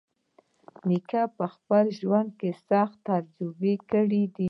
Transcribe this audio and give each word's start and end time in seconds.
نیکه 0.89 1.21
په 1.37 1.45
خپل 1.53 1.83
ژوند 1.99 2.29
کې 2.39 2.49
سختۍ 2.67 2.97
تجربه 3.07 3.73
کړې 3.89 4.23
دي. 4.35 4.39